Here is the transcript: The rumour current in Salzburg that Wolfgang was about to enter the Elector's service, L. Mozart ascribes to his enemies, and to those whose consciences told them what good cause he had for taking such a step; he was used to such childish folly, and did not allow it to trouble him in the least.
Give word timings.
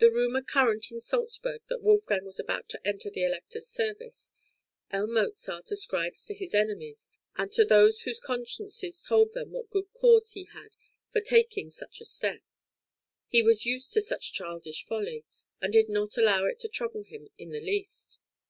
The 0.00 0.10
rumour 0.12 0.42
current 0.42 0.90
in 0.90 1.00
Salzburg 1.00 1.62
that 1.70 1.80
Wolfgang 1.80 2.26
was 2.26 2.38
about 2.38 2.68
to 2.68 2.86
enter 2.86 3.08
the 3.08 3.24
Elector's 3.24 3.66
service, 3.66 4.32
L. 4.90 5.06
Mozart 5.06 5.70
ascribes 5.70 6.26
to 6.26 6.34
his 6.34 6.54
enemies, 6.54 7.08
and 7.38 7.50
to 7.52 7.64
those 7.64 8.02
whose 8.02 8.20
consciences 8.20 9.00
told 9.02 9.32
them 9.32 9.52
what 9.52 9.70
good 9.70 9.90
cause 9.94 10.32
he 10.32 10.44
had 10.52 10.72
for 11.10 11.22
taking 11.22 11.70
such 11.70 12.02
a 12.02 12.04
step; 12.04 12.42
he 13.28 13.42
was 13.42 13.64
used 13.64 13.94
to 13.94 14.02
such 14.02 14.34
childish 14.34 14.84
folly, 14.84 15.24
and 15.62 15.72
did 15.72 15.88
not 15.88 16.18
allow 16.18 16.44
it 16.44 16.58
to 16.58 16.68
trouble 16.68 17.04
him 17.04 17.30
in 17.38 17.48
the 17.48 17.60
least. 17.62 18.20